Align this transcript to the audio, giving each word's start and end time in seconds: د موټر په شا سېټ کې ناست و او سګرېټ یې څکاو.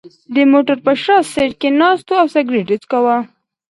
د 0.33 0.35
موټر 0.51 0.77
په 0.85 0.91
شا 1.03 1.17
سېټ 1.31 1.51
کې 1.61 1.69
ناست 1.79 2.05
و 2.09 2.13
او 2.21 2.27
سګرېټ 2.35 2.67
یې 2.71 2.77
څکاو. 2.83 3.17